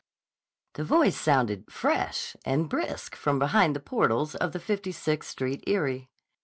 [0.73, 5.63] THE voice sounded, fresh and brisk from behind the portals of the Fifty Sixth Street
[5.67, 6.09] eyrie.